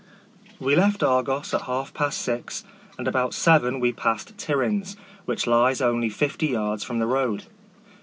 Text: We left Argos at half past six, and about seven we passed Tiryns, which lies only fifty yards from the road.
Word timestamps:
We 0.59 0.75
left 0.75 1.03
Argos 1.03 1.53
at 1.53 1.61
half 1.67 1.93
past 1.93 2.23
six, 2.23 2.63
and 2.97 3.07
about 3.07 3.35
seven 3.35 3.79
we 3.79 3.93
passed 3.93 4.35
Tiryns, 4.35 4.97
which 5.25 5.45
lies 5.45 5.79
only 5.79 6.09
fifty 6.09 6.47
yards 6.47 6.83
from 6.83 6.97
the 6.97 7.05
road. 7.05 7.43